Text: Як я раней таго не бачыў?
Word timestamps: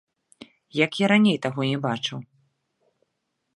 Як 0.85 0.91
я 1.03 1.09
раней 1.13 1.37
таго 1.45 1.61
не 1.71 1.77
бачыў? 1.85 2.19